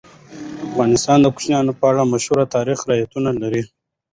[0.67, 3.61] افغانستان د کوچیانو په اړه مشهور تاریخی روایتونه لري.